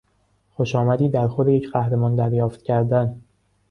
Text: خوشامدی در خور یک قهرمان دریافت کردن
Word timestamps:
خوشامدی 0.55 1.09
در 1.09 1.27
خور 1.27 1.49
یک 1.49 1.71
قهرمان 1.71 2.15
دریافت 2.15 2.61
کردن 2.61 3.21